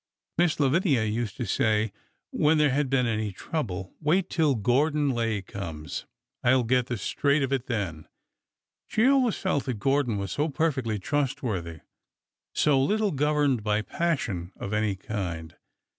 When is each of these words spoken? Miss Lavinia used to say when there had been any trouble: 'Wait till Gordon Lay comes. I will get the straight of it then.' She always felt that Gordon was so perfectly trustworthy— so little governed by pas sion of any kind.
Miss 0.39 0.59
Lavinia 0.59 1.03
used 1.05 1.37
to 1.37 1.45
say 1.45 1.91
when 2.31 2.57
there 2.57 2.71
had 2.71 2.89
been 2.89 3.05
any 3.05 3.31
trouble: 3.31 3.93
'Wait 4.01 4.31
till 4.31 4.55
Gordon 4.55 5.11
Lay 5.11 5.43
comes. 5.43 6.07
I 6.43 6.55
will 6.55 6.63
get 6.63 6.87
the 6.87 6.97
straight 6.97 7.43
of 7.43 7.53
it 7.53 7.67
then.' 7.67 8.07
She 8.87 9.05
always 9.05 9.35
felt 9.37 9.65
that 9.65 9.75
Gordon 9.77 10.17
was 10.17 10.31
so 10.31 10.49
perfectly 10.49 10.97
trustworthy— 10.97 11.81
so 12.51 12.81
little 12.81 13.11
governed 13.11 13.61
by 13.63 13.83
pas 13.83 14.19
sion 14.21 14.51
of 14.55 14.73
any 14.73 14.95
kind. 14.95 15.55